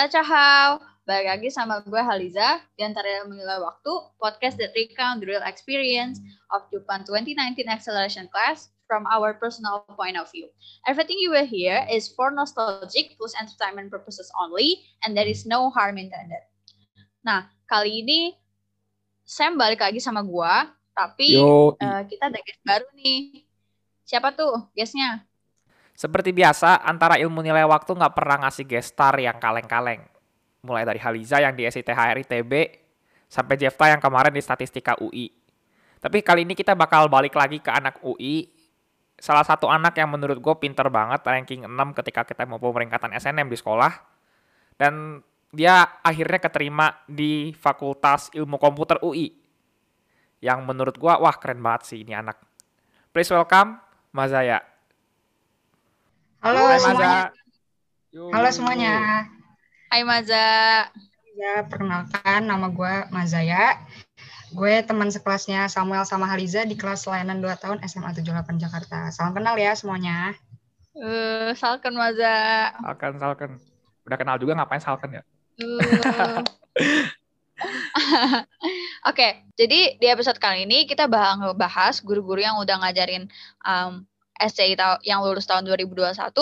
[0.00, 5.44] Tachahau, balik lagi sama gue Haliza di antara menilai waktu podcast that recount the real
[5.44, 6.16] experience
[6.56, 10.48] of Japan 2019 acceleration class from our personal point of view.
[10.88, 15.68] Everything you will hear is for nostalgic plus entertainment purposes only and there is no
[15.68, 16.48] harm intended.
[17.20, 18.40] Nah, kali ini
[19.28, 20.54] Sam balik lagi sama gue,
[20.96, 23.44] tapi Yo, uh, kita ada guest baru nih.
[24.08, 25.28] Siapa tuh guestnya?
[26.00, 30.00] Seperti biasa, antara ilmu nilai waktu nggak pernah ngasih guest star yang kaleng-kaleng.
[30.64, 32.52] Mulai dari Haliza yang di SITHR ITB,
[33.28, 35.28] sampai Jefta yang kemarin di Statistika UI.
[36.00, 38.48] Tapi kali ini kita bakal balik lagi ke anak UI.
[39.20, 43.52] Salah satu anak yang menurut gue pinter banget, ranking 6 ketika kita mau pemeringkatan SNM
[43.52, 43.92] di sekolah.
[44.80, 45.20] Dan
[45.52, 49.36] dia akhirnya keterima di Fakultas Ilmu Komputer UI.
[50.40, 52.40] Yang menurut gue, wah keren banget sih ini anak.
[53.12, 53.76] Please welcome
[54.16, 54.69] Mazaya.
[56.40, 56.96] Halo Hai, semuanya.
[56.96, 57.36] Maza.
[58.16, 58.22] Yo.
[58.32, 58.94] Halo semuanya.
[59.92, 60.48] Hai Maza.
[61.36, 63.76] Ya, perkenalkan nama gue Mazaya.
[64.48, 69.12] Gue teman sekelasnya Samuel sama Haliza di kelas layanan 2 tahun SMA 78 Jakarta.
[69.12, 70.32] Salam kenal ya semuanya.
[70.96, 72.72] Uh, salken Maza.
[72.72, 73.50] Salken, Salken.
[74.08, 75.22] Udah kenal juga ngapain Salken ya?
[75.60, 76.40] Uh.
[79.12, 83.28] Oke, jadi di episode kali ini kita bakal bahas guru-guru yang udah ngajarin
[83.60, 84.08] um,
[84.40, 84.74] SCI
[85.04, 86.32] yang lulus tahun 2021,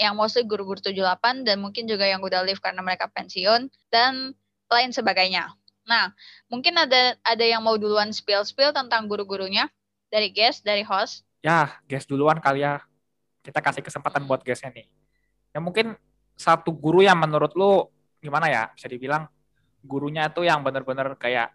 [0.00, 4.32] yang mostly guru-guru 78 dan mungkin juga yang udah leave karena mereka pensiun dan
[4.72, 5.52] lain sebagainya.
[5.84, 6.16] Nah,
[6.48, 9.68] mungkin ada ada yang mau duluan spill-spill tentang guru-gurunya
[10.08, 11.28] dari guest, dari host.
[11.44, 12.80] Ya, guys duluan kali ya.
[13.42, 14.86] Kita kasih kesempatan buat guysnya nih.
[15.52, 15.98] Ya mungkin
[16.38, 17.90] satu guru yang menurut lu
[18.22, 18.70] gimana ya?
[18.72, 19.28] Bisa dibilang
[19.82, 21.50] gurunya tuh yang bener-bener kayak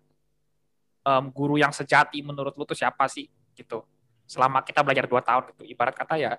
[1.07, 3.87] em, guru yang sejati menurut lu tuh siapa sih gitu.
[4.27, 5.63] Selama kita belajar 2 tahun gitu.
[5.65, 6.35] Ibarat kata ya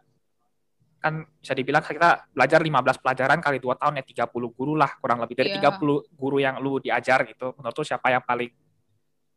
[0.99, 5.23] kan bisa dibilang kita belajar 15 pelajaran kali 2 tahun ya 30 guru lah kurang
[5.23, 5.79] lebih dari Iya.
[5.79, 5.81] 30
[6.13, 7.55] guru yang lu diajar gitu.
[7.57, 8.51] Menurut lu siapa yang paling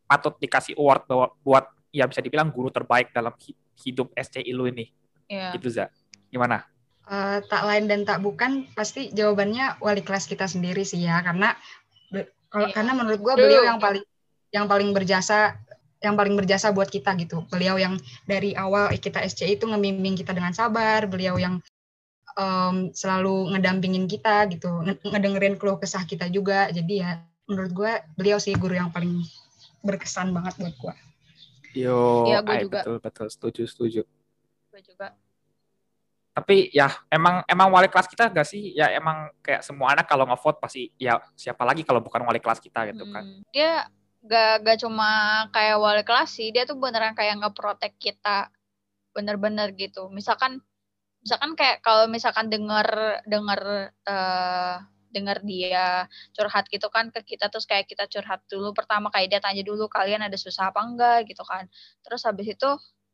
[0.04, 4.68] patut dikasih award bahwa buat ya bisa dibilang guru terbaik dalam hi- hidup SCI lu
[4.68, 4.92] ini
[5.26, 5.56] Ya.
[5.56, 5.88] gitu za
[6.28, 6.68] gimana
[7.02, 11.56] Eh, tak lain dan tak bukan pasti jawabannya wali kelas kita sendiri sih ya karena
[12.48, 12.76] kalau Iya.
[12.76, 13.44] karena menurut gue True.
[13.44, 14.04] beliau yang paling
[14.50, 15.60] yang paling berjasa
[16.02, 17.46] yang paling berjasa buat kita gitu.
[17.48, 17.96] Beliau yang
[18.26, 21.62] dari awal kita SCI itu ngembimbing kita dengan sabar, beliau yang
[22.34, 26.74] em, selalu ngedampingin kita gitu, nge- ngedengerin keluh kesah kita juga.
[26.74, 29.22] Jadi ya menurut gue beliau sih guru yang paling
[29.82, 30.94] berkesan banget buat gue.
[31.74, 32.80] yo Iya, gua ay, juga.
[32.84, 34.02] betul betul setuju setuju
[34.68, 35.16] Gue juga.
[36.32, 40.24] tapi ya emang emang wali kelas kita gak sih ya emang kayak semua anak kalau
[40.24, 43.84] ngevote pasti ya siapa lagi kalau bukan wali kelas kita gitu kan Hmm, Dia
[44.26, 45.10] gak, gak cuma
[45.56, 48.50] kayak wali kelas sih, dia tuh beneran kayak ngeprotek kita
[49.16, 50.10] bener-bener gitu.
[50.14, 50.62] Misalkan
[51.24, 53.62] misalkan kayak kalau misalkan denger denger
[54.10, 54.78] eh
[55.12, 59.42] denger dia curhat gitu kan ke kita terus kayak kita curhat dulu pertama kayak dia
[59.44, 61.68] tanya dulu kalian ada susah apa enggak gitu kan.
[62.06, 62.70] Terus habis itu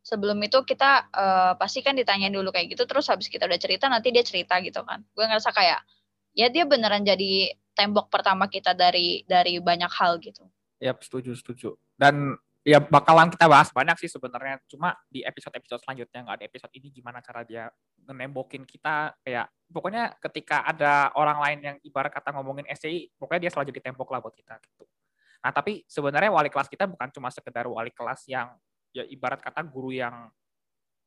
[0.06, 3.88] sebelum itu kita eh, pasti kan ditanyain dulu kayak gitu terus habis kita udah cerita
[3.92, 5.04] nanti dia cerita gitu kan.
[5.16, 5.80] Gue ngerasa kayak
[6.38, 10.46] ya dia beneran jadi tembok pertama kita dari dari banyak hal gitu.
[10.78, 11.78] Ya setuju setuju.
[11.98, 14.60] Dan ya bakalan kita bahas banyak sih sebenarnya.
[14.68, 17.72] Cuma di episode episode selanjutnya nggak ada episode ini gimana cara dia
[18.04, 19.16] nembokin kita.
[19.24, 23.82] Kayak pokoknya ketika ada orang lain yang ibarat kata ngomongin SCI pokoknya dia selalu jadi
[23.92, 24.84] tembok lah buat kita gitu.
[25.44, 28.52] Nah tapi sebenarnya wali kelas kita bukan cuma sekedar wali kelas yang
[28.92, 30.28] ya ibarat kata guru yang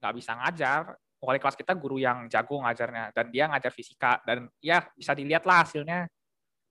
[0.01, 0.97] nggak bisa ngajar.
[1.21, 5.45] Wali kelas kita guru yang jago ngajarnya dan dia ngajar fisika dan ya bisa dilihat
[5.45, 6.09] lah hasilnya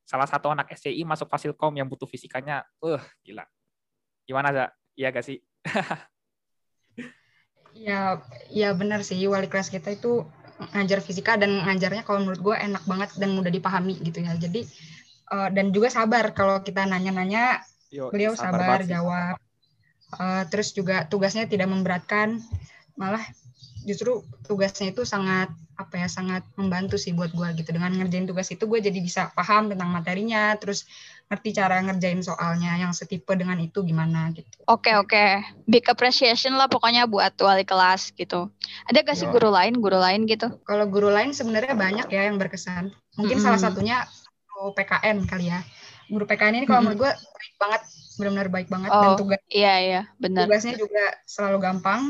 [0.10, 2.66] salah satu anak SCI masuk Fasilkom yang butuh fisikanya.
[2.82, 3.46] Uh gila.
[4.26, 4.66] Gimana za?
[4.98, 5.38] Iya gak sih?
[7.80, 8.20] Ya,
[8.52, 9.16] ya benar sih.
[9.30, 10.28] Wali kelas kita itu
[10.76, 14.36] ngajar fisika dan ngajarnya kalau menurut gue enak banget dan mudah dipahami gitu ya.
[14.36, 14.68] Jadi
[15.32, 17.64] eh, dan juga sabar kalau kita nanya-nanya.
[17.88, 18.92] Yo, beliau sabar, sih.
[18.92, 19.40] jawab.
[20.12, 22.44] Eh, terus juga tugasnya tidak memberatkan,
[23.00, 23.22] malah
[23.88, 27.70] justru tugasnya itu sangat apa ya sangat membantu sih buat gue gitu.
[27.72, 30.84] Dengan ngerjain tugas itu gue jadi bisa paham tentang materinya, terus
[31.32, 34.60] ngerti cara ngerjain soalnya yang setipe dengan itu gimana gitu.
[34.68, 35.26] Oke oke,
[35.66, 38.52] big appreciation lah pokoknya buat wali kelas gitu.
[38.90, 39.34] Ada gak sih Yo.
[39.34, 40.52] guru lain guru lain gitu?
[40.68, 42.92] Kalau guru lain sebenarnya banyak ya yang berkesan.
[43.18, 43.66] Mungkin salah Mm-mm.
[43.72, 43.98] satunya
[44.52, 45.60] guru PKN kali ya.
[46.10, 46.98] Guru PKN ini kalau Mm-mm.
[46.98, 47.82] menurut gue baik banget,
[48.20, 49.18] benar-benar baik banget dan Oh.
[49.18, 50.46] tugas Iya iya benar.
[50.46, 52.02] tugasnya juga selalu gampang.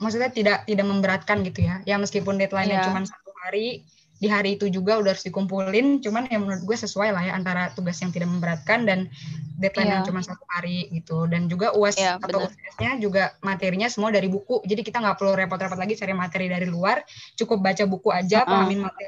[0.00, 1.84] Maksudnya tidak tidak memberatkan gitu ya.
[1.84, 2.86] Ya meskipun deadline-nya Iya.
[2.88, 3.84] cuma satu hari,
[4.18, 6.02] di hari itu juga udah harus dikumpulin.
[6.02, 9.06] Cuman ya menurut gue sesuai lah ya antara tugas yang tidak memberatkan dan
[9.54, 10.08] deadline yang Iya.
[10.10, 11.28] cuma satu hari gitu.
[11.30, 12.48] Dan juga uas Iya, atau.
[12.48, 14.64] UTS-nya juga materinya semua dari buku.
[14.66, 17.04] Jadi kita nggak perlu repot-repot lagi cari materi dari luar.
[17.36, 18.50] Cukup baca buku aja, Uh-uh.
[18.50, 19.06] pahamin materi,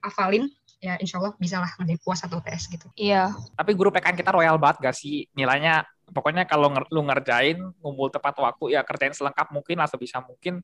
[0.00, 0.44] hafalin
[0.82, 2.90] ya insya Allah bisa lah ngerjain puas atau tes gitu.
[2.98, 3.30] Iya.
[3.54, 5.30] Tapi guru PKN kita royal banget gak sih?
[5.30, 10.18] Nilainya pokoknya kalau nger lu ngerjain, ngumpul tepat waktu, ya kerjain selengkap mungkin lah sebisa
[10.18, 10.58] mungkin.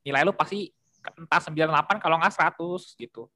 [0.00, 0.72] Nilai lu pasti
[1.04, 3.28] entah 98 kalau nggak 100 gitu.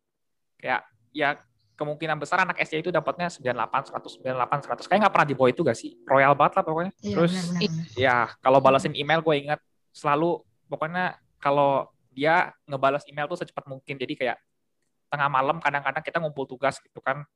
[0.57, 1.37] Kayak ya
[1.77, 4.89] kemungkinan besar anak SD itu dapatnya 98, 100, 98, 100.
[4.89, 5.97] Kayak nggak pernah di bawah itu gak sih?
[6.09, 6.93] Royal banget lah pokoknya.
[7.05, 7.87] Iya, Terus benar, benar, benar.
[8.01, 9.61] ya kalau balasin email gue ingat
[9.93, 13.97] selalu pokoknya kalau dia ngebalas email tuh secepat mungkin.
[13.97, 14.37] Jadi kayak
[15.11, 17.27] tengah malam kadang-kadang kita ngumpul tugas gitu kan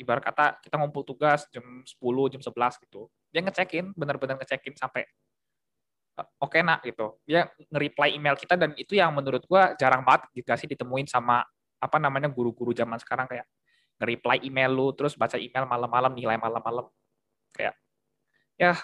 [0.00, 3.12] ibarat kata kita ngumpul tugas jam 10, jam 11 gitu.
[3.28, 5.04] Dia ngecekin, bener-bener ngecekin sampai
[6.12, 7.20] "Eh, oke nak gitu.
[7.24, 11.44] Dia nge-reply email kita dan itu yang menurut gua jarang banget juga sih ditemuin sama
[11.82, 13.44] apa namanya guru-guru zaman sekarang kayak
[14.00, 16.88] nge-reply email lu terus baca email malam-malam nilai malam-malam
[17.52, 17.76] kayak
[18.56, 18.76] ya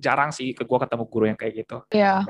[0.00, 1.84] jarang sih ke gua ketemu guru yang kayak gitu.
[1.92, 2.24] Iya.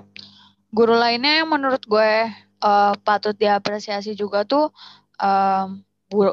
[0.71, 2.31] Guru lainnya yang menurut gue
[2.63, 4.71] eh, patut diapresiasi juga tuh
[5.21, 5.69] em,
[6.11, 6.33] guru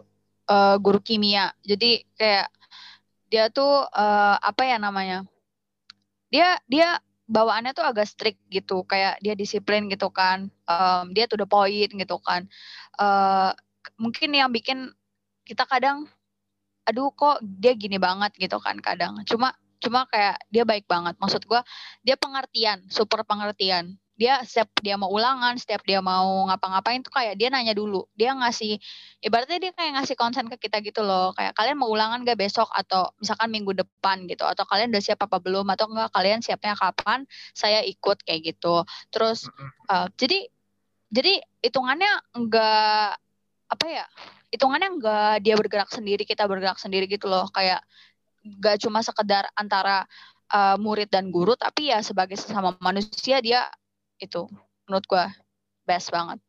[0.49, 1.51] eh, guru kimia.
[1.63, 2.47] Jadi kayak
[3.31, 5.27] dia tuh eh, apa ya namanya?
[6.31, 10.47] Dia dia bawaannya tuh agak strict gitu, kayak dia disiplin gitu kan.
[10.67, 12.47] Em, dia tuh the point gitu kan.
[12.99, 13.51] Eh,
[13.99, 14.91] mungkin yang bikin
[15.47, 16.07] kita kadang
[16.87, 19.19] aduh kok dia gini banget gitu kan kadang.
[19.27, 19.51] Cuma
[19.83, 21.15] cuma kayak dia baik banget.
[21.19, 21.61] Maksud gua
[22.05, 23.99] dia pengertian, super pengertian.
[24.17, 28.09] Dia setiap dia mau ulangan, setiap dia mau ngapa-ngapain tuh kayak dia nanya dulu.
[28.17, 28.81] Dia ngasih
[29.21, 31.37] ibaratnya dia kayak ngasih konsen ke kita gitu loh.
[31.37, 35.21] Kayak kalian mau ulangan gak besok atau misalkan minggu depan gitu atau kalian udah siap
[35.21, 37.29] apa belum atau enggak kalian siapnya kapan?
[37.53, 38.81] Saya ikut kayak gitu.
[39.13, 39.45] Terus
[39.93, 40.49] eh, jadi
[41.13, 43.21] jadi hitungannya enggak
[43.69, 44.05] apa ya?
[44.49, 47.45] Hitungannya enggak dia bergerak sendiri, kita bergerak sendiri gitu loh.
[47.53, 47.85] Kayak
[48.41, 50.09] enggak cuma sekedar antara
[50.49, 53.61] eh, murid dan guru tapi ya sebagai sesama manusia dia
[54.17, 54.49] itu
[54.89, 55.31] menurut gua
[55.87, 56.39] best banget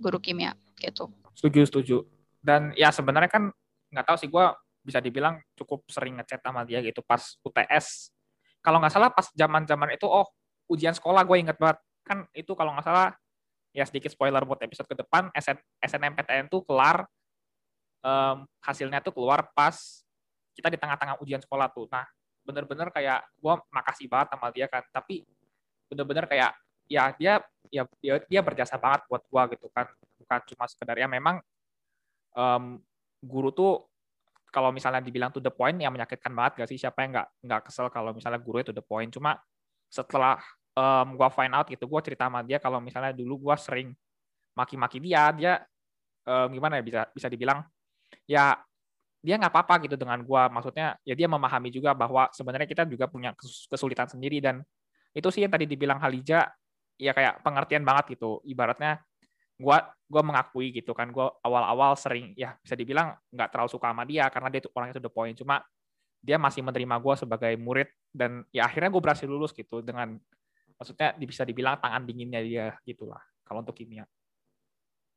[0.00, 1.10] guru kimia gitu.
[1.34, 1.96] Setuju, setuju.
[2.40, 3.50] Dan ya sebenarnya kan
[3.94, 4.44] nggak tahu sih gue
[4.84, 8.10] bisa dibilang cukup sering ngechat sama dia gitu pas UTS.
[8.60, 10.26] Kalau nggak salah pas zaman-zaman itu oh
[10.68, 13.16] ujian sekolah gue inget banget kan itu kalau nggak salah
[13.72, 17.08] ya sedikit spoiler buat episode ke depan SN, SNMPTN tuh kelar
[18.04, 19.74] em, hasilnya tuh keluar pas
[20.54, 21.88] kita di tengah-tengah ujian sekolah tuh.
[21.90, 22.04] Nah
[22.44, 24.84] bener-bener kayak gue makasih banget sama dia kan.
[24.92, 25.24] Tapi
[25.88, 26.52] bener-bener kayak
[26.88, 27.40] ya dia
[27.72, 29.88] ya dia, dia berjasa banget buat gua gitu kan.
[30.20, 31.40] Bukan cuma sekedar ya memang
[32.36, 32.64] em,
[33.24, 33.88] guru tuh
[34.54, 36.78] kalau misalnya dibilang to the point ya menyakitkan banget gak sih?
[36.78, 39.10] Siapa yang nggak nggak kesel kalau misalnya guru itu the point?
[39.10, 39.36] Cuma
[39.90, 40.38] setelah
[40.76, 43.92] em, gua find out gitu gua cerita sama dia kalau misalnya dulu gua sering
[44.54, 45.52] maki-maki dia dia
[46.28, 47.66] em, gimana ya bisa bisa dibilang
[48.28, 48.54] ya
[49.24, 50.52] dia nggak apa-apa gitu dengan gua.
[50.52, 54.60] Maksudnya ya dia memahami juga bahwa sebenarnya kita juga punya kes- kesulitan sendiri dan
[55.14, 56.50] itu sih yang tadi dibilang Halija
[56.98, 58.42] ya kayak pengertian banget gitu.
[58.46, 59.02] Ibaratnya
[59.58, 61.10] gua gua mengakui gitu kan.
[61.10, 64.98] Gua awal-awal sering ya bisa dibilang nggak terlalu suka sama dia karena dia tuh orangnya
[64.98, 65.34] to the point.
[65.34, 65.62] Cuma
[66.24, 70.14] dia masih menerima gua sebagai murid dan ya akhirnya gue berhasil lulus gitu dengan
[70.78, 74.06] maksudnya bisa dibilang tangan dinginnya dia gitulah kalau untuk kimia.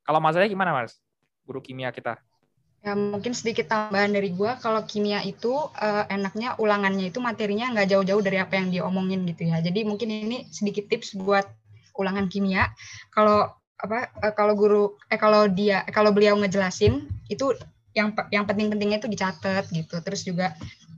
[0.02, 0.98] Kalau Mas Zaya gimana Mas?
[1.46, 2.18] Guru kimia kita.
[2.86, 4.56] Ya mungkin sedikit tambahan dari gua.
[4.58, 9.48] Kalau kimia itu eh, enaknya ulangannya itu materinya nggak jauh-jauh dari apa yang diomongin gitu
[9.48, 9.60] ya.
[9.60, 11.46] Jadi mungkin ini sedikit tips buat
[11.98, 12.70] ulangan kimia.
[13.12, 17.54] Kalau apa eh, kalau guru eh kalau dia eh, kalau beliau ngejelasin itu
[17.98, 19.98] yang yang penting-pentingnya itu dicatat gitu.
[20.06, 20.54] Terus juga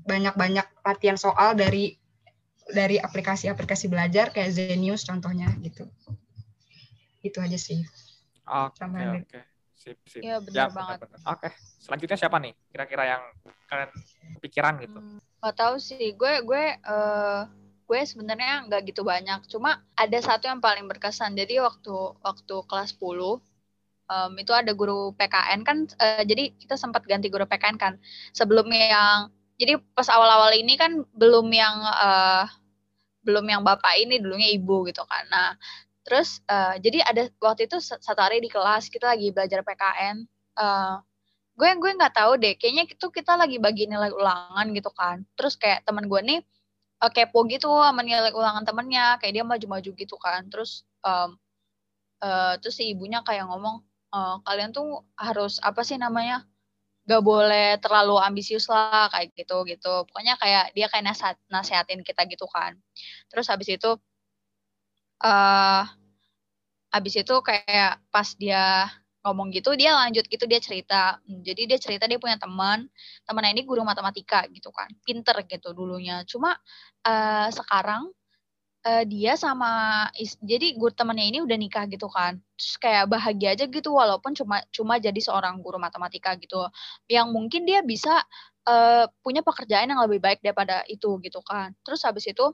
[0.07, 1.95] banyak-banyak latihan soal dari
[2.69, 5.89] dari aplikasi-aplikasi belajar kayak Zenius contohnya gitu.
[7.23, 7.83] Itu aja sih.
[8.47, 9.39] oke Tambahan oke
[9.75, 10.99] sip sip Iya, benar Ya, banget.
[11.23, 13.23] oke selanjutnya siapa nih kira-kira yang
[13.69, 13.89] kalian
[14.39, 17.41] kepikiran gitu Hmm, Gak tahu sih, gue gue eh,
[17.89, 19.39] gue sebenarnya nggak gitu banyak.
[19.53, 19.71] Cuma
[20.03, 21.31] ada satu yang paling berkesan.
[21.39, 21.93] Jadi waktu
[22.27, 23.33] waktu kelas 10
[24.11, 25.77] em, itu ada guru PKN kan.
[26.03, 27.93] eh, jadi kita sempat ganti guru PKN kan.
[28.37, 29.17] Sebelumnya yang
[29.61, 30.91] jadi pas awal-awal ini kan
[31.21, 32.45] belum yang eh,
[33.25, 35.23] belum yang bapak ini dulunya ibu gitu kan.
[35.33, 35.49] Nah
[36.05, 40.17] terus eh, jadi ada waktu itu sa- satu hari di kelas kita lagi belajar PKN.
[40.59, 40.95] eh,
[41.59, 45.53] gue gue nggak tahu deh kayaknya itu kita lagi bagi nilai ulangan gitu kan terus
[45.61, 46.39] kayak teman gue nih
[47.03, 50.47] eh, kepo gitu sama nilai ulangan temennya kayak dia maju-maju gitu kan.
[50.51, 51.29] Terus em,
[52.25, 53.83] eh, terus si ibunya kayak ngomong
[54.15, 56.45] "Eh, kalian tuh harus apa sih namanya
[57.09, 60.05] gak boleh terlalu ambisius lah kayak gitu gitu.
[60.09, 62.77] Pokoknya kayak dia kayak nasihat nasehatin kita gitu kan.
[63.31, 63.99] Terus habis itu
[65.23, 65.83] eh
[66.93, 68.89] habis itu kayak pas dia
[69.25, 71.19] ngomong gitu dia lanjut gitu dia cerita.
[71.27, 72.87] Hmm, jadi dia cerita dia punya teman
[73.27, 76.23] temannya ini guru matematika gitu kan pinter gitu dulunya.
[76.23, 76.55] Cuma
[77.03, 78.11] eh, sekarang
[78.85, 82.39] uh, dia sama is, jadi guru temannya ini udah nikah gitu kan.
[82.55, 86.67] Terus kayak bahagia aja gitu walaupun cuma cuma jadi seorang guru matematika gitu.
[87.11, 88.23] Yang mungkin dia bisa
[88.67, 91.75] uh, punya pekerjaan yang lebih baik daripada itu gitu kan.
[91.83, 92.45] Terus habis itu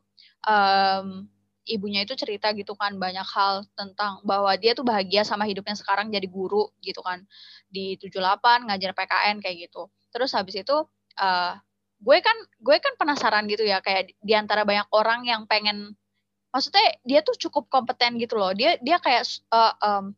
[0.45, 1.29] um,
[1.65, 6.13] ibunya itu cerita gitu kan banyak hal tentang bahwa dia tuh bahagia sama hidupnya sekarang
[6.13, 7.25] jadi guru gitu kan.
[7.69, 9.89] Di 78 ngajar PKN kayak gitu.
[10.13, 10.77] Terus habis itu
[11.19, 11.53] uh,
[11.99, 15.97] gue kan gue kan penasaran gitu ya kayak di antara banyak orang yang pengen
[16.53, 18.53] maksudnya dia tuh cukup kompeten gitu loh.
[18.53, 20.13] Dia dia kayak uh, um,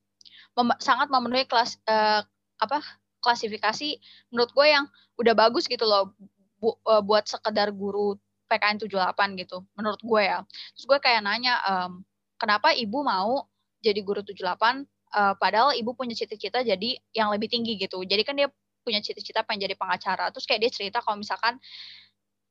[0.58, 2.22] mem sangat memenuhi kelas uh,
[2.58, 2.82] apa
[3.22, 3.98] klasifikasi
[4.34, 4.86] menurut gue yang
[5.18, 6.14] udah bagus gitu loh
[6.62, 10.40] bu, uh, buat sekedar guru PKN 78 gitu menurut gue ya.
[10.76, 11.92] Terus gue kayak nanya um,
[12.40, 13.46] kenapa ibu mau
[13.84, 18.02] jadi guru 78 uh, padahal ibu punya cita-cita jadi yang lebih tinggi gitu?
[18.04, 18.48] Jadi kan dia
[18.82, 20.32] punya cita-cita pengen jadi pengacara.
[20.32, 21.60] Terus kayak dia cerita kalau misalkan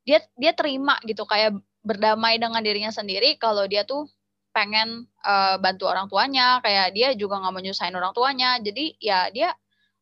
[0.07, 4.07] dia dia terima gitu kayak berdamai dengan dirinya sendiri kalau dia tuh
[4.55, 8.61] pengen uh, bantu orang tuanya kayak dia juga nggak mau nyusahin orang tuanya.
[8.61, 9.53] Jadi ya dia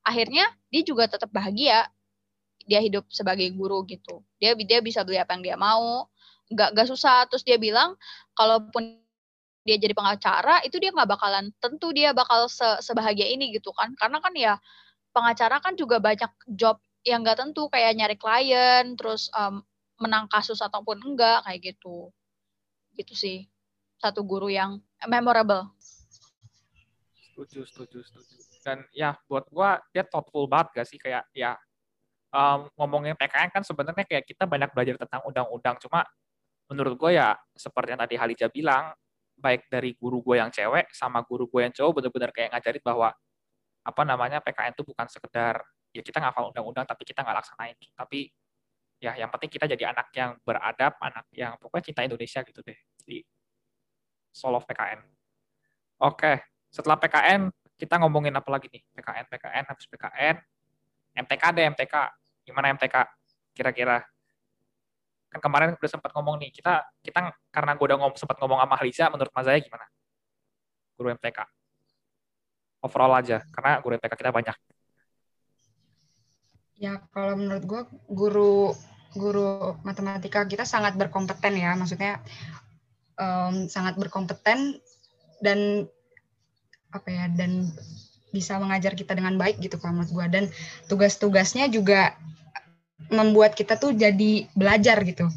[0.04, 1.88] akhirnya dia juga tetap bahagia
[2.64, 4.24] dia hidup sebagai guru gitu.
[4.40, 6.08] Dia dia bisa beli apa yang dia mau
[6.48, 7.28] nggak nggak susah.
[7.28, 7.96] Terus dia bilang
[8.36, 9.00] kalaupun
[9.64, 13.92] dia jadi pengacara itu dia nggak bakalan tentu dia bakal se sebahagia ini gitu kan.
[13.96, 14.54] Karena kan ya
[15.12, 17.68] pengacara kan juga banyak job yang nggak tentu.
[17.68, 19.64] Kayak nyari klien terus um,
[20.00, 22.10] menang kasus ataupun enggak kayak gitu.
[22.96, 23.38] Gitu sih.
[24.00, 25.72] Satu guru yang memorable.
[27.32, 28.34] Setuju setuju setuju.
[28.64, 30.96] Dan ya buat gua dia thoughtful banget gak sih?
[30.96, 31.58] Kayak ya
[32.34, 35.78] um, ngomongin PKN kan sebenarnya kayak kita banyak belajar tentang undang-undang.
[35.78, 36.02] Cuma
[36.66, 38.90] menurut gue ya seperti yang tadi Halija bilang
[39.38, 43.08] baik dari guru gue yang cewek sama guru gue yang cowok benar-benar kayak ngajarin bahwa
[43.84, 45.60] apa namanya PKN itu bukan sekedar
[45.94, 47.76] ya kita ngafal undang-undang tapi kita nggak laksanain.
[47.94, 48.26] Tapi
[48.98, 52.78] ya yang penting kita jadi anak yang beradab anak yang pokoknya cinta Indonesia gitu deh.
[53.04, 53.22] Di
[54.34, 54.98] Solo PKN
[56.02, 56.32] oke
[56.74, 57.46] setelah PKN
[57.78, 58.82] kita ngomongin apa lagi nih?
[58.98, 60.36] PKN PKN habis PKN
[61.14, 61.94] MTK deh MTK
[62.44, 62.94] gimana MTK
[63.56, 64.04] kira-kira?
[65.32, 68.74] Kan kemarin udah sempat ngomong nih kita kita karena gue udah ngom, sempat ngomong sama
[68.78, 69.84] Haliza menurut Mas Zaya gimana?
[70.94, 71.42] Guru MTK
[72.84, 74.56] overall aja karena guru MTK kita banyak.
[76.76, 77.82] Ya kalau menurut gue
[78.12, 78.76] guru
[79.16, 82.20] guru matematika kita sangat berkompeten ya, maksudnya
[83.16, 84.76] um, sangat berkompeten
[85.40, 85.88] dan
[86.92, 87.72] apa ya dan
[88.34, 90.44] bisa mengajar kita dengan baik gitu kalau menurut gue dan
[90.90, 92.18] tugas-tugasnya juga
[93.12, 95.28] membuat kita tuh jadi belajar gitu.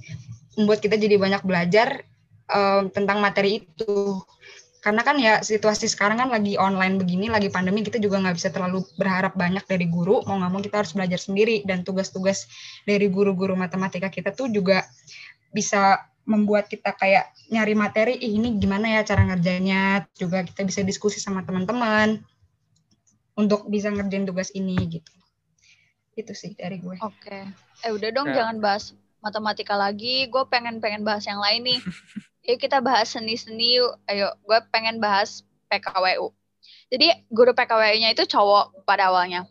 [0.56, 2.02] Membuat kita jadi banyak belajar
[2.50, 4.22] um, tentang materi itu.
[4.82, 8.50] Karena kan ya situasi sekarang kan lagi online begini, lagi pandemi, kita juga nggak bisa
[8.54, 10.24] terlalu berharap banyak dari guru.
[10.24, 11.66] Mau nggak mau kita harus belajar sendiri.
[11.68, 12.48] Dan tugas-tugas
[12.88, 14.88] dari guru-guru matematika kita tuh juga
[15.52, 20.08] bisa membuat kita kayak nyari materi, ini gimana ya cara ngerjainnya.
[20.16, 22.24] Juga kita bisa diskusi sama teman-teman
[23.38, 25.14] untuk bisa ngerjain tugas ini gitu.
[26.18, 26.98] Itu sih dari gue.
[27.06, 27.46] Oke.
[27.86, 28.44] Eh udah dong ya.
[28.44, 30.26] jangan bahas matematika lagi.
[30.28, 31.80] Gue pengen pengen bahas yang lain nih.
[32.50, 33.94] yuk kita bahas seni-seni yuk.
[34.10, 36.34] Ayo, gue pengen bahas PKWU.
[36.90, 39.46] Jadi guru PKWU-nya itu cowok pada awalnya.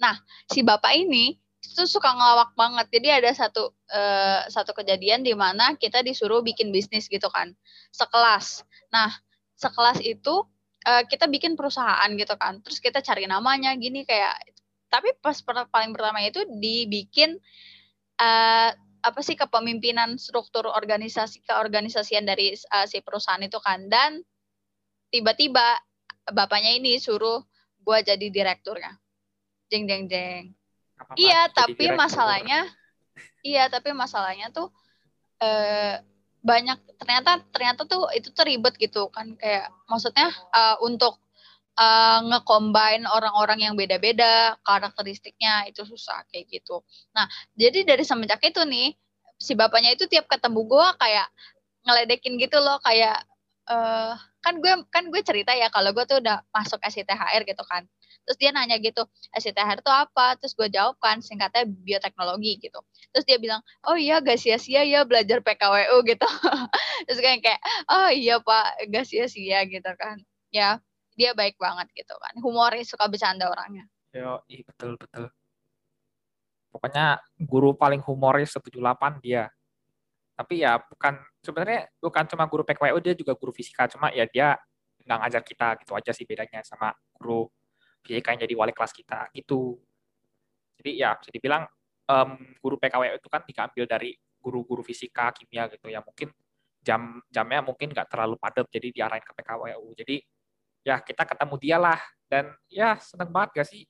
[0.00, 0.16] Nah,
[0.48, 2.86] si bapak ini itu suka ngelawak banget.
[2.88, 7.52] Jadi ada satu uh, satu kejadian di mana kita disuruh bikin bisnis gitu kan,
[7.92, 8.64] sekelas.
[8.90, 9.12] Nah,
[9.60, 10.48] sekelas itu
[10.86, 12.60] uh, kita bikin perusahaan gitu kan.
[12.64, 14.36] Terus kita cari namanya gini kayak.
[14.90, 17.38] Tapi pas paling pertama itu dibikin
[18.18, 18.70] uh,
[19.00, 24.20] apa sih kepemimpinan struktur organisasi keorganisasian dari uh, si perusahaan itu kan dan
[25.08, 25.80] tiba-tiba
[26.28, 27.40] bapaknya ini suruh
[27.80, 28.92] gue jadi direkturnya
[29.72, 30.42] jeng jeng jeng
[31.00, 31.96] apa iya tapi direktur.
[31.96, 32.60] masalahnya
[33.40, 34.68] iya tapi masalahnya tuh
[35.40, 35.96] eh,
[36.40, 41.20] banyak ternyata ternyata tuh itu tuh ribet gitu kan kayak maksudnya uh, untuk
[41.76, 46.80] uh, ngecombine orang-orang yang beda-beda karakteristiknya itu susah kayak gitu.
[47.16, 48.96] Nah, jadi dari semenjak itu nih
[49.40, 51.28] si bapaknya itu tiap ketemu gue kayak
[51.88, 53.24] ngeledekin gitu loh kayak
[53.72, 54.12] uh,
[54.44, 57.88] kan gue kan gue cerita ya kalau gue tuh udah masuk SITHR gitu kan.
[58.26, 59.02] Terus dia nanya gitu,
[59.34, 60.38] SITHR itu apa?
[60.38, 62.80] Terus gue jawab kan singkatnya bioteknologi gitu.
[63.14, 66.28] Terus dia bilang, oh iya gak sia-sia ya belajar PKWU gitu.
[67.06, 70.18] Terus gue kayak, oh iya pak gak sia-sia gitu kan.
[70.50, 70.82] Ya
[71.20, 73.84] dia baik banget gitu kan humoris suka bercanda orangnya
[74.16, 75.28] yo iya betul betul
[76.72, 79.52] pokoknya guru paling humoris 78 dia
[80.32, 84.56] tapi ya bukan sebenarnya bukan cuma guru PKWU dia juga guru fisika cuma ya dia
[85.04, 87.52] nggak ngajar kita gitu aja sih bedanya sama guru
[88.00, 89.78] fisika yang jadi wali kelas kita gitu.
[90.80, 91.68] Jadi ya bisa dibilang
[92.08, 96.00] um, guru PKWU itu kan diambil dari guru-guru fisika kimia gitu ya.
[96.00, 96.32] Mungkin
[96.80, 100.16] jam jamnya mungkin nggak terlalu padat jadi diarahin ke PKWU jadi
[100.84, 102.00] ya kita ketemu dia lah.
[102.30, 103.82] Dan ya seneng banget gak sih?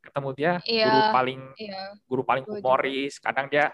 [0.00, 1.80] Ketemu dia Iya, guru paling Iya.
[2.08, 3.20] guru paling humoris.
[3.20, 3.70] Kadang dia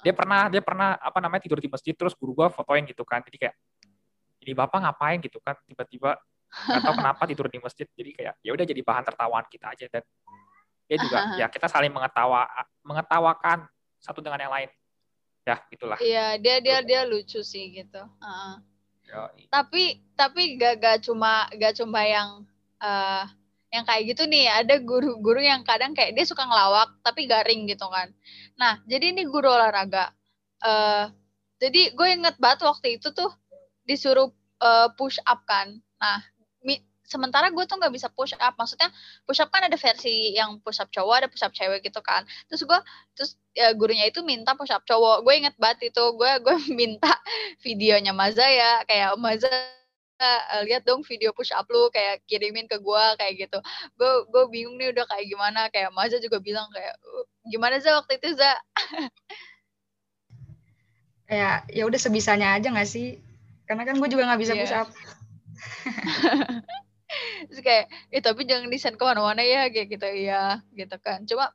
[0.00, 3.20] dia pernah dia pernah apa namanya tidur di masjid terus guru gua fotoin gitu kan.
[3.20, 3.56] Jadi kayak
[4.42, 5.20] ini bapak ngapain?
[5.22, 6.18] gitu kan tiba-tiba
[6.52, 9.86] nggak tahu kenapa tidur di masjid jadi kayak ya udah jadi bahan tertawaan kita aja.
[9.88, 10.04] Dan
[10.86, 12.44] dia juga ya kita saling mengetawa
[12.84, 13.64] mengetawakan
[13.96, 14.70] satu dengan yang lain.
[15.42, 15.98] Ya itulah.
[15.98, 18.02] Iya, dia dia dia lucu sih gitu.
[19.12, 19.44] Yoi.
[19.52, 22.48] tapi tapi gak gak cuma gak cuma yang
[22.80, 23.26] eh
[23.72, 24.52] yang kayak gitu nih.
[24.52, 28.12] Ada guru-guru yang kadang kayak dia suka ngelawak tapi garing gitu kan.
[28.60, 30.12] Nah jadi ini guru olahraga.
[30.62, 31.06] Eh
[31.62, 33.30] jadi gue inget banget waktu itu tuh
[33.86, 34.30] disuruh
[34.62, 35.80] eh, push up kan.
[35.98, 36.20] Nah
[37.02, 38.56] sementara gue tuh nggak bisa push up.
[38.56, 38.88] Maksudnya
[39.28, 42.24] push up kan ada versi yang push up cowok ada push up cewek gitu kan.
[42.48, 42.78] Terus gue
[43.12, 45.20] terus ya, gurunya itu minta push up cowok.
[45.26, 47.12] Gue inget banget itu gue gue minta
[47.60, 48.80] videonya Maza ya.
[48.88, 49.50] Kayak Maza
[50.22, 53.58] eh, lihat dong video push up lu kayak kirimin ke gua kayak gitu.
[53.98, 55.68] Gue gue bingung nih udah kayak gimana.
[55.68, 58.54] Kayak Maza juga bilang kayak "Uh, gimana Za waktu itu Za?
[61.28, 63.20] Kayak ya udah sebisanya aja nggak sih?
[63.68, 64.62] Karena kan gue juga nggak bisa Iya.
[64.64, 64.88] push up.
[67.48, 71.24] Terus kayak eh tapi jangan desain ke mana-mana ya kayak gitu ya gitu kan.
[71.28, 71.52] Cuma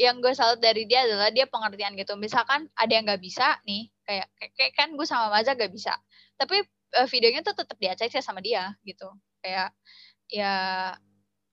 [0.00, 2.16] yang gue salut dari dia adalah dia pengertian gitu.
[2.16, 5.92] Misalkan ada yang nggak bisa nih kayak kayak, kayak kan gue sama Maza gak bisa.
[6.40, 6.64] Tapi
[6.96, 9.12] eh, videonya tuh tetap dia ACC sama dia gitu.
[9.44, 9.76] Kayak
[10.32, 10.54] ya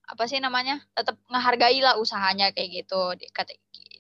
[0.08, 3.20] apa sih namanya tetap ngehargai lah usahanya kayak gitu.
[3.20, 3.52] Dia, kata,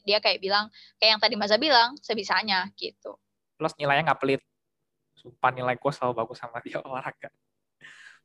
[0.07, 3.19] dia kayak bilang kayak yang tadi Maza bilang sebisanya gitu.
[3.59, 4.41] Plus nilainya nggak pelit.
[5.19, 7.27] Sumpah nilai gue selalu bagus sama dia olahraga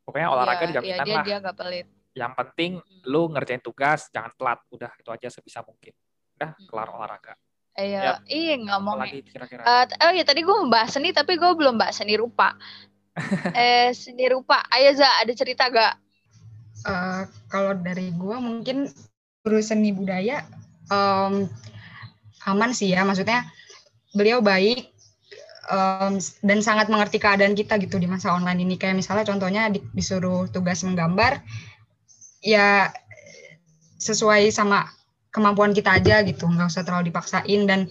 [0.03, 1.25] pokoknya olahraga Iya, iya, jaminan dia lah.
[1.25, 3.03] dia gak pelit yang penting Mm.
[3.09, 5.97] lu ngerjain tugas jangan telat udah itu aja sebisa mungkin.
[6.37, 6.67] Udah Mm.
[6.69, 7.33] kelar olahraga.
[7.73, 9.65] Iya ih ngomong apalagi kira-kira.
[9.65, 12.53] Eh, t- oh ya tadi gue membahas seni tapi gue belum bahas seni rupa.
[13.57, 15.97] eh seni rupa, ayo Za ada cerita gak?
[16.85, 18.93] Eh, kalau dari gue mungkin
[19.41, 20.45] guru seni budaya
[20.93, 21.49] em,
[22.45, 23.49] aman sih ya, maksudnya
[24.13, 24.92] beliau baik
[25.73, 28.77] em, dan sangat mengerti keadaan kita gitu di masa online ini.
[28.77, 31.41] Kayak misalnya contohnya di- disuruh tugas menggambar,
[32.45, 32.93] ya
[33.97, 34.85] sesuai sama
[35.33, 37.89] kemampuan kita aja gitu, nggak usah terlalu dipaksain dan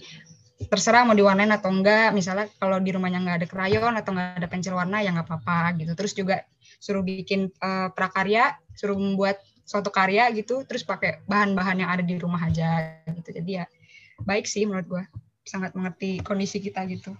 [0.70, 2.14] terserah mau diwarnain atau enggak.
[2.14, 5.74] Misalnya kalau di rumahnya nggak ada krayon atau nggak ada pensil warna ya nggak apa-apa
[5.82, 5.92] gitu.
[5.98, 6.36] Terus juga
[6.78, 12.14] suruh bikin eh, prakarya, suruh membuat suatu karya gitu, terus pakai bahan-bahan yang ada di
[12.18, 13.30] rumah aja gitu.
[13.34, 13.64] Jadi ya
[14.22, 15.04] baik sih menurut gua,
[15.42, 17.14] sangat mengerti kondisi kita gitu.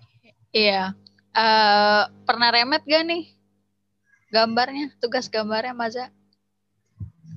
[0.52, 0.92] Iya.
[1.32, 3.24] Eh pernah remet gak nih
[4.32, 6.06] gambarnya, tugas gambarnya Maza?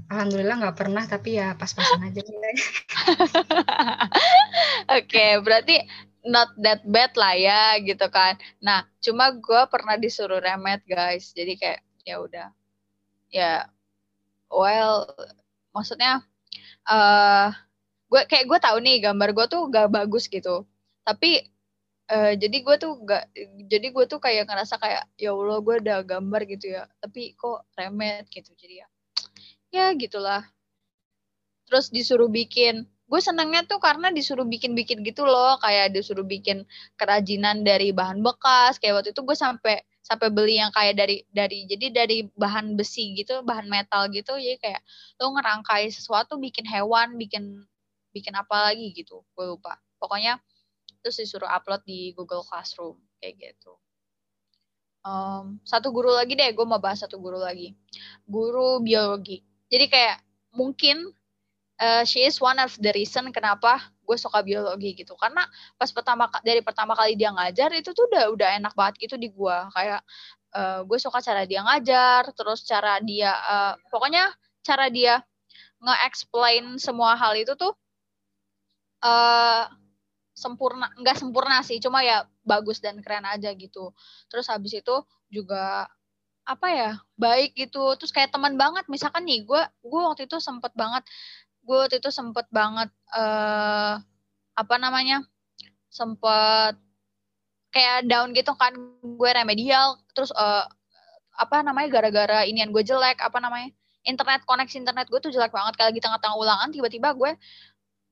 [0.06, 2.22] Alhamdulillah nggak pernah, tapi ya pas-pasan aja.
[5.02, 5.82] Oke, berarti
[6.26, 8.38] not that bad lah ya gitu kan.
[8.62, 12.48] Nah, cuma gue pernah disuruh remet guys, jadi kayak ya udah,
[13.34, 13.66] ya
[14.54, 15.10] well,
[15.74, 16.22] maksudnya
[16.86, 17.50] eh
[18.06, 20.70] gue kayak gue tahu nih gambar gue tuh gak bagus gitu,
[21.02, 21.50] tapi
[22.12, 23.24] eh, jadi gue tuh gak,
[23.70, 27.66] jadi gue tuh kayak ngerasa kayak ya Allah gue udah gambar gitu ya, tapi kok
[27.78, 28.88] remet gitu, jadi ya,
[29.74, 30.46] ya gitulah.
[31.70, 32.86] Terus disuruh bikin.
[33.06, 35.58] Gue senengnya tuh karena disuruh bikin-bikin gitu loh.
[35.62, 36.66] Kayak disuruh bikin
[36.98, 38.78] kerajinan dari bahan bekas.
[38.82, 43.18] Kayak waktu itu gue sampai sampai beli yang kayak dari dari jadi dari bahan besi
[43.18, 44.38] gitu bahan metal gitu.
[44.38, 44.82] Jadi kayak
[45.22, 47.66] lo ngerangkai sesuatu bikin hewan bikin
[48.14, 49.22] bikin apa lagi gitu.
[49.34, 49.78] Gue lupa.
[49.98, 50.38] Pokoknya
[51.06, 53.78] terus disuruh upload di Google Classroom kayak gitu.
[55.06, 57.78] Em, satu guru lagi deh gue mau bahas satu guru lagi.
[58.26, 59.46] Guru biologi.
[59.70, 60.18] Jadi kayak
[60.58, 61.14] mungkin
[61.78, 65.14] uh, she is one of the reason kenapa gue suka biologi gitu.
[65.14, 65.46] Karena
[65.78, 69.30] pas pertama dari pertama kali dia ngajar itu tuh udah udah enak banget gitu di
[69.30, 70.02] gue kayak
[70.58, 74.34] uh, gue suka cara dia ngajar terus cara dia uh, pokoknya
[74.66, 75.22] cara dia
[75.86, 77.78] nge-explain semua hal itu tuh
[79.06, 79.70] uh,
[80.36, 83.96] sempurna nggak sempurna sih cuma ya bagus dan keren aja gitu.
[84.30, 84.96] Terus habis itu
[85.32, 85.88] juga
[86.46, 87.96] apa ya baik gitu.
[87.98, 91.04] Terus kayak teman banget misalkan nih gue gue waktu itu sempet banget
[91.66, 93.96] gue waktu itu sempet banget eh
[94.56, 95.26] apa namanya
[95.92, 96.80] sempet
[97.76, 98.72] kayak down gitu kan
[99.04, 100.66] gue remedial terus eh,
[101.36, 103.72] apa namanya gara-gara inian gue jelek apa namanya
[104.08, 107.32] internet koneksi internet gue tuh jelek banget kalau lagi tengah-tengah ulangan tiba-tiba gue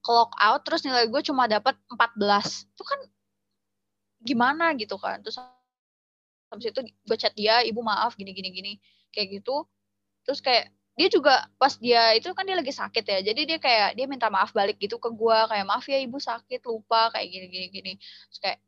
[0.04, 3.00] clock out terus nilai gue cuma dapat 14 itu kan
[4.24, 5.24] gimana gitu kan?
[5.24, 5.40] Terus
[6.52, 8.74] habis itu gue chat dia ibu maaf gini gini gini.
[9.16, 9.68] Kayak gitu.
[10.28, 13.20] Terus kayak dia juga pas dia itu kan dia lagi sakit ya.
[13.24, 16.64] Jadi dia kayak dia minta maaf balik gitu ke gue kayak maaf ya ibu sakit
[16.68, 17.94] lupa kayak gini gini gini.
[18.32, 18.60] Terus kayak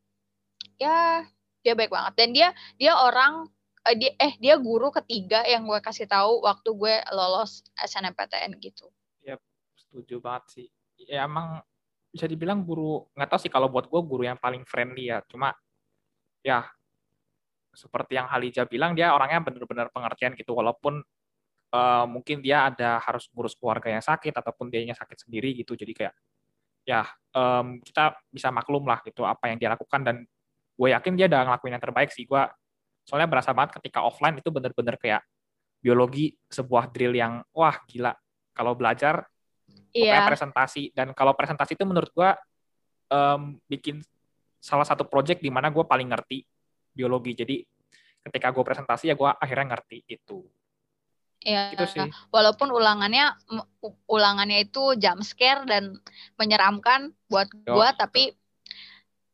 [0.79, 1.23] ya
[1.63, 2.13] dia baik banget.
[2.19, 2.47] Dan dia
[2.79, 3.51] dia orang
[3.83, 8.87] uh, dia eh dia guru ketiga yang gue kasih tahu waktu gue lolos SNMPTN gitu.
[9.23, 9.39] Ya
[9.75, 10.67] setuju banget sih
[10.99, 11.61] ya emang
[12.15, 15.19] bisa dibilang guru nggak tahu sih kalau buat gue guru yang paling friendly ya.
[15.27, 15.51] Cuma
[16.39, 16.63] ya
[17.75, 20.55] seperti yang Halija bilang dia orangnya benar-benar pengertian gitu.
[20.55, 21.03] Walaupun
[21.75, 25.75] uh, mungkin dia ada harus ngurus keluarga yang sakit ataupun dia sakit sendiri gitu.
[25.75, 26.15] Jadi kayak
[26.87, 27.03] ya
[27.35, 30.01] um, kita bisa maklum lah gitu apa yang dia lakukan.
[30.07, 30.23] Dan
[30.75, 32.23] gue yakin dia udah ngelakuin yang terbaik sih.
[32.23, 32.47] Gue
[33.03, 35.21] soalnya berasa banget ketika offline itu bener-bener kayak
[35.83, 38.15] biologi sebuah drill yang wah gila.
[38.55, 39.27] Kalau belajar
[39.95, 40.27] yeah.
[40.27, 42.29] presentasi dan kalau presentasi itu menurut gue
[43.11, 44.03] um, bikin
[44.59, 46.43] salah satu project di mana gue paling ngerti
[46.95, 47.55] biologi jadi
[48.25, 50.41] ketika gue presentasi ya gue akhirnya ngerti itu
[51.45, 52.09] Iya, gitu sih.
[52.33, 53.37] walaupun ulangannya
[54.09, 56.01] ulangannya itu jump scare dan
[56.41, 58.33] menyeramkan buat Yo, gua, tapi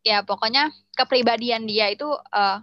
[0.04, 2.60] ya pokoknya kepribadian dia itu uh,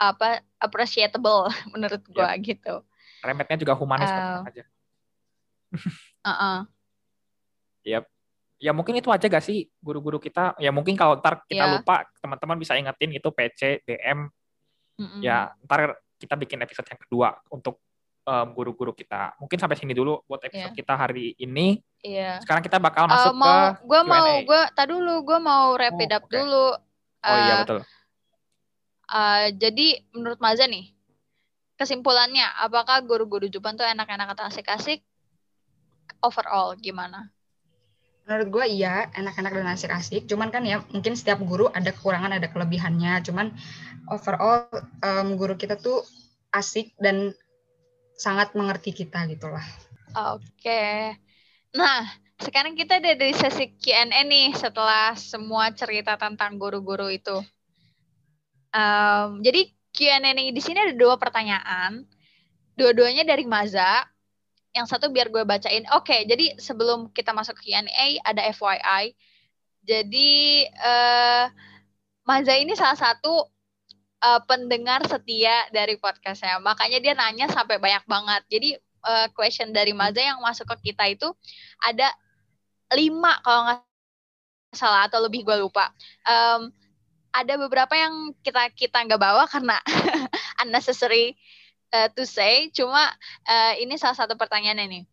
[0.00, 2.56] apa appreciable menurut gua yep.
[2.56, 2.74] gitu.
[3.20, 4.64] Remetnya juga humanis uh, aja.
[6.26, 6.58] uh -uh.
[7.86, 8.04] Yep.
[8.56, 10.58] Ya mungkin itu aja gak sih guru-guru kita?
[10.58, 11.74] Ya mungkin kalau ntar kita yeah.
[11.78, 14.26] lupa teman-teman bisa ingetin itu PC, DM.
[14.98, 15.20] Mm -mm.
[15.22, 17.78] Ya ntar kita bikin episode yang kedua untuk
[18.26, 19.38] um, guru-guru kita.
[19.38, 20.78] Mungkin sampai sini dulu buat episode yeah.
[20.82, 21.80] kita hari ini.
[22.02, 22.42] Iya.
[22.42, 24.10] Sekarang kita bakal masuk uh, mau, ke gua Q&A.
[24.10, 26.34] mau gue tak dulu, gue mau rapid oh, up okay.
[26.34, 26.66] dulu.
[27.22, 27.80] Uh, oh iya eh, betul.
[29.06, 30.90] Uh, jadi menurut Maza nih,
[31.78, 35.06] kesimpulannya apakah guru-guru Jupan tuh enak-enak atau asik-asik?
[36.26, 37.30] Overall gimana?
[38.26, 40.26] Menurut gue iya, enak-enak dan asik-asik.
[40.26, 43.22] Cuman kan ya mungkin setiap guru ada kekurangan, ada kelebihannya.
[43.22, 43.54] Cuman
[44.10, 44.66] overall
[45.06, 46.02] um, guru kita tuh
[46.50, 47.30] asik dan
[48.18, 49.62] sangat mengerti kita gitulah.
[50.34, 51.14] Oke.
[51.76, 52.02] Nah,
[52.40, 57.38] sekarang kita ada di sesi Q&A nih setelah semua cerita tentang guru-guru itu.
[58.74, 62.04] Um, jadi Q&A nih di sini ada dua pertanyaan.
[62.76, 64.04] Dua-duanya dari Maza.
[64.76, 65.88] Yang satu biar gue bacain.
[65.96, 69.16] Oke, jadi sebelum kita masuk Q&A ada FYI.
[69.86, 71.48] Jadi uh,
[72.28, 73.48] Maza ini salah satu
[74.20, 76.60] uh, pendengar setia dari podcastnya.
[76.60, 78.42] Makanya dia nanya sampai banyak banget.
[78.52, 78.70] Jadi
[79.06, 81.28] uh, question dari Maza yang masuk ke kita itu
[81.80, 82.12] ada
[82.92, 83.80] lima kalau nggak
[84.76, 85.88] salah atau lebih gue lupa.
[86.28, 86.68] Um,
[87.32, 89.76] ada beberapa yang kita kita nggak bawa karena
[90.64, 91.36] unnecessary
[91.92, 92.72] uh, to say.
[92.72, 93.12] Cuma
[93.46, 95.06] uh, ini salah satu pertanyaan ini.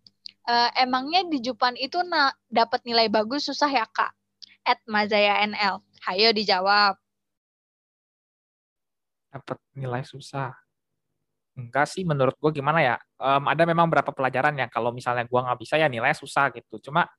[0.43, 4.11] Uh, emangnya di Jupan itu na dapat nilai bagus susah ya kak?
[4.63, 5.83] At Mazaya NL.
[6.03, 6.99] Hayo dijawab
[9.33, 10.53] dapat nilai susah.
[11.57, 12.95] Enggak sih, menurut gue gimana ya?
[13.17, 16.77] Um, ada memang beberapa pelajaran yang kalau misalnya gue nggak bisa ya nilai susah gitu.
[16.89, 17.09] Cuma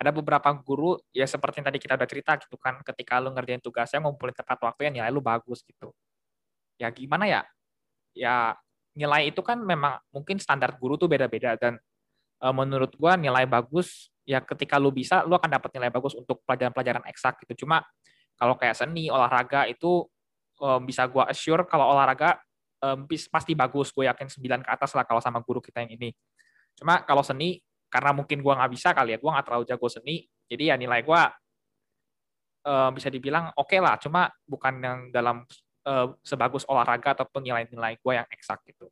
[0.00, 3.60] ada beberapa guru ya seperti yang tadi kita udah cerita gitu kan, ketika lu ngerjain
[3.60, 5.92] tugasnya ngumpulin tepat waktu ya nilai lu bagus gitu.
[6.80, 7.42] Ya gimana ya?
[8.16, 8.56] Ya
[9.00, 11.80] nilai itu kan memang mungkin standar guru tuh beda-beda dan
[12.44, 16.44] uh, menurut gue nilai bagus ya ketika lu bisa lu akan dapat nilai bagus untuk
[16.44, 17.64] pelajaran-pelajaran eksak gitu.
[17.64, 17.80] Cuma
[18.36, 20.04] kalau kayak seni, olahraga itu
[20.60, 22.40] um, bisa gue assure kalau olahraga
[22.84, 23.92] um, pasti bagus.
[23.92, 26.12] Gue yakin 9 ke atas lah kalau sama guru kita yang ini.
[26.76, 27.60] Cuma kalau seni,
[27.92, 31.02] karena mungkin gue nggak bisa kali ya, gue nggak terlalu jago seni, jadi ya nilai
[31.02, 31.22] gue
[32.92, 33.96] bisa dibilang oke okay lah.
[34.00, 35.44] Cuma bukan yang dalam
[35.86, 38.88] uh, sebagus olahraga ataupun nilai-nilai gue yang eksak gitu.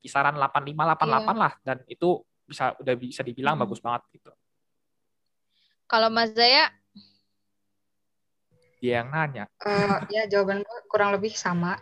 [0.00, 1.34] Kisaran 85, 88 yeah.
[1.36, 1.52] lah.
[1.60, 3.62] Dan itu bisa udah bisa dibilang hmm.
[3.66, 4.30] bagus banget gitu.
[5.90, 6.70] Kalau Mas Zaya
[8.80, 9.44] dia yang nanya.
[9.60, 11.76] Uh, ya jawaban gue kurang lebih sama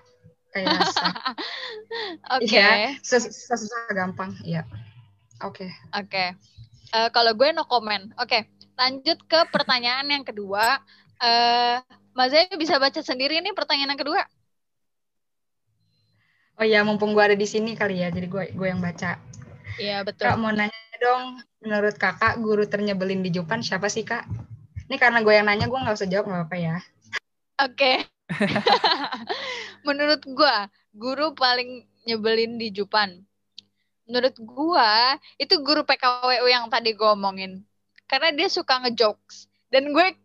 [0.50, 0.66] kayak
[2.36, 2.50] Oke.
[2.50, 2.98] Okay.
[2.98, 4.34] Ya, susah gampang.
[4.42, 4.66] Ya.
[5.46, 5.68] Oke.
[5.68, 5.70] Okay.
[5.94, 6.10] Oke.
[6.10, 6.28] Okay.
[6.90, 8.10] Uh, eh, kalau gue no comment.
[8.18, 8.28] Oke.
[8.28, 8.42] Okay.
[8.78, 10.82] Lanjut ke pertanyaan yang kedua.
[11.22, 11.78] Uh,
[12.14, 14.22] Mas Zaya bisa baca sendiri nih pertanyaan yang kedua.
[16.58, 19.14] Oh iya, mumpung gue ada di sini kali ya, jadi gue gue yang baca.
[19.78, 20.26] Iya betul.
[20.26, 24.26] Kak mau nanya dong, menurut kakak guru ternyebelin di Jupan siapa sih kak?
[24.90, 26.76] Ini karena gue yang nanya, gue nggak usah jawab nggak apa-apa ya.
[27.62, 27.74] Oke.
[27.78, 27.96] Okay.
[29.86, 30.56] Menurut gue,
[30.98, 33.22] guru paling nyebelin di Jupan.
[34.10, 34.90] Menurut gue,
[35.38, 37.62] itu guru PKWU yang tadi gue omongin.
[38.10, 39.46] Karena dia suka ngejokes.
[39.70, 40.16] Dan gue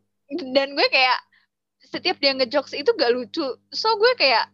[0.56, 1.20] dan gue kayak
[1.94, 3.54] setiap dia ngejokes itu gak lucu.
[3.70, 4.50] So gue kayak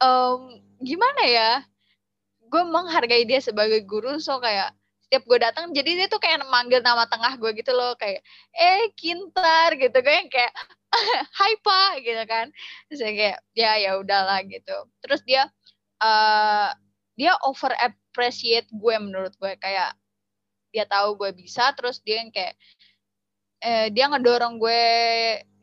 [0.00, 1.50] um, gimana ya?
[2.50, 4.74] Gue menghargai dia sebagai guru, so kayak
[5.06, 8.22] setiap gue datang jadi dia tuh kayak manggil nama tengah gue gitu loh kayak
[8.54, 9.98] eh kintar gitu.
[10.02, 10.52] Kayak kayak
[11.38, 12.46] hai pak gitu kan.
[12.90, 14.76] Terus kayak ya ya udahlah gitu.
[15.04, 15.46] Terus dia
[16.02, 16.70] uh,
[17.14, 19.52] dia over appreciate gue menurut gue.
[19.60, 19.94] Kayak
[20.70, 22.54] dia tahu gue bisa terus dia yang kayak
[23.60, 24.82] eh, dia ngedorong gue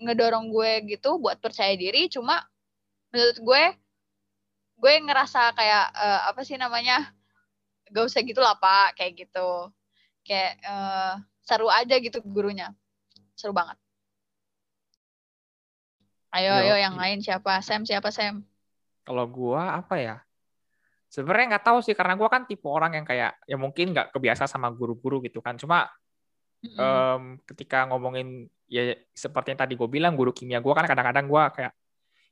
[0.03, 2.11] ngedorong gue gitu buat percaya diri.
[2.11, 2.43] Cuma
[3.11, 3.63] menurut gue
[4.77, 7.09] gue ngerasa kayak uh, apa sih namanya
[7.89, 9.73] gak usah gitu lah pak kayak gitu.
[10.21, 12.71] Kayak uh, seru aja gitu gurunya.
[13.33, 13.77] Seru banget.
[16.35, 17.63] Ayo Yo, ayo yang lain siapa?
[17.65, 18.45] Sam siapa Sam?
[19.07, 20.15] Kalau gua apa ya?
[21.07, 24.45] Sebenarnya nggak tahu sih karena gua kan tipe orang yang kayak ya mungkin nggak kebiasa
[24.45, 25.55] sama guru-guru gitu kan.
[25.55, 25.87] Cuma
[26.61, 26.77] mm -hmm.
[26.77, 31.43] um, ketika ngomongin ya seperti yang tadi gue bilang guru kimia gue kan kadang-kadang gue
[31.55, 31.71] kayak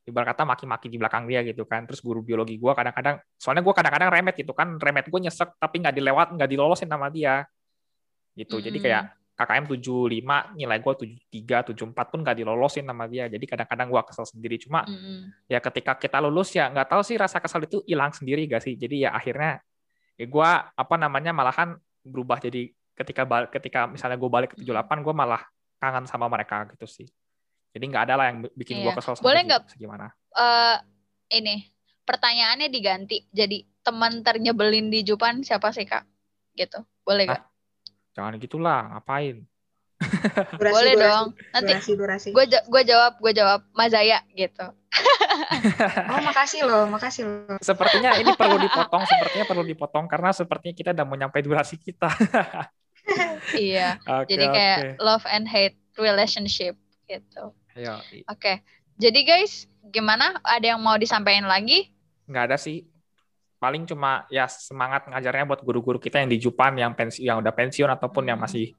[0.05, 1.89] ibarat kata maki-maki di belakang dia gitu kan.
[1.89, 4.77] Terus guru biologi gue kadang-kadang soalnya gue kadang-kadang remet gitu kan.
[4.77, 7.43] Remet gue nyesek tapi nggak dilewat nggak dilolosin sama dia.
[8.35, 8.59] Gitu.
[8.59, 8.67] Mm-hmm.
[8.67, 9.03] jadi kayak
[9.35, 10.93] KKM 75 nilai gue
[11.31, 13.25] 73 74 pun nggak dilolosin sama dia.
[13.27, 14.55] Jadi kadang-kadang gue kesel sendiri.
[14.61, 15.49] Cuma mm-hmm.
[15.49, 18.77] ya ketika kita lulus ya nggak tahu sih rasa kesel itu hilang sendiri gak sih?
[18.77, 19.59] Jadi ya akhirnya
[20.15, 25.13] ya gue apa namanya malahan berubah jadi ketika ketika misalnya gue balik ke 78 gue
[25.15, 25.43] malah
[25.81, 27.07] kangen sama mereka gitu sih
[27.75, 28.83] jadi nggak ada lah yang bikin iya.
[28.87, 30.79] gue kesel boleh nggak gimana uh,
[31.31, 33.25] ini pertanyaannya diganti.
[33.33, 36.05] Jadi teman ternyebelin di Jupan siapa sih kak?
[36.53, 36.77] Gitu.
[37.01, 37.43] Boleh nggak?
[38.15, 39.43] Jangan gitulah ngapain?
[40.59, 41.27] Durasi, boleh durasi, dong.
[41.55, 42.29] Nanti durasi, durasi.
[42.35, 44.65] gue gue jawab gue jawab Mazaya gitu.
[46.11, 47.57] Oh makasih loh makasih loh.
[47.59, 52.07] Sepertinya ini perlu dipotong sepertinya perlu dipotong karena sepertinya kita udah mau nyampe durasi kita.
[53.53, 54.01] Iya.
[54.01, 54.93] Okay, jadi kayak okay.
[54.97, 56.73] love and hate relationship
[57.05, 57.99] gitu Iya.
[57.99, 58.23] Oke.
[58.31, 58.55] Okay.
[58.95, 60.39] Jadi guys, gimana?
[60.41, 61.91] Ada yang mau disampaikan lagi?
[62.25, 62.87] Nggak ada sih.
[63.59, 67.51] Paling cuma ya semangat ngajarnya buat guru-guru kita yang di Jupan yang pensi yang udah
[67.51, 68.71] pensiun ataupun yang masih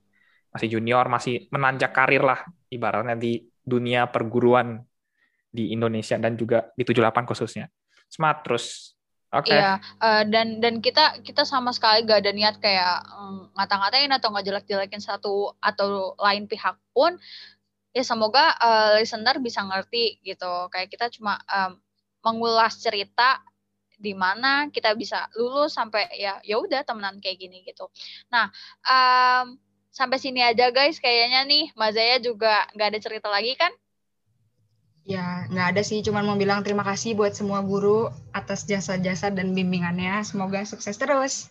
[0.52, 2.40] masih junior, masih menanjak karir lah
[2.72, 4.80] ibaratnya di dunia perguruan
[5.52, 7.68] di Indonesia dan juga di 78 khususnya.
[8.08, 8.96] Smart terus.
[9.34, 9.52] Oke.
[9.52, 9.58] Okay.
[9.58, 14.32] Iya, uh, dan dan kita kita sama sekali gak ada niat kayak um, ngata-ngatain atau
[14.32, 17.18] nggak jelek-jelekin satu atau lain pihak pun
[17.96, 21.80] ya semoga uh, listener bisa ngerti gitu kayak kita cuma um,
[22.20, 23.40] mengulas cerita
[23.96, 27.88] di mana kita bisa lulus sampai ya ya udah temenan kayak gini gitu
[28.28, 28.52] nah
[28.84, 29.56] um,
[29.88, 33.72] sampai sini aja guys kayaknya nih Mazaya juga nggak ada cerita lagi kan
[35.06, 36.02] Ya, nggak ada sih.
[36.02, 40.18] Cuman mau bilang terima kasih buat semua guru atas jasa-jasa dan bimbingannya.
[40.26, 41.46] Semoga sukses terus.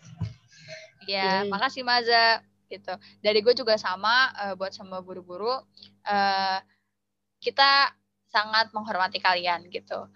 [1.08, 1.48] Ya, okay.
[1.48, 2.92] makasih Maza gitu.
[3.22, 5.62] Dari gue juga sama uh, buat semua guru-guru.
[6.06, 6.58] Uh,
[7.38, 7.94] kita
[8.26, 10.10] sangat menghormati kalian gitu.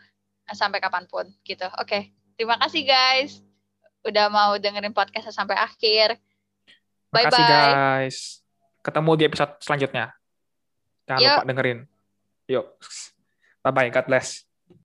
[0.51, 1.67] Sampai kapan pun gitu.
[1.79, 2.03] Oke, okay.
[2.35, 3.39] terima kasih guys.
[4.03, 6.19] Udah mau dengerin podcast sampai akhir.
[7.11, 7.39] Bye bye.
[7.39, 8.43] guys.
[8.81, 10.15] Ketemu di episode selanjutnya.
[11.07, 11.31] Jangan Yuk.
[11.35, 11.79] lupa dengerin.
[12.51, 12.67] Yuk.
[13.63, 13.91] Bye bye.
[13.93, 14.50] God bless.